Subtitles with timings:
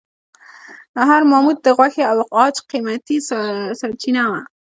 [1.09, 3.17] هر ماموت د غوښې او عاج قیمتي
[3.79, 4.41] سرچینه وه.